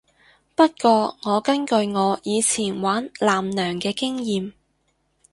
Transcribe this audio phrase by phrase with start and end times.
[0.55, 4.53] 不過我根據我以前玩艦娘嘅經驗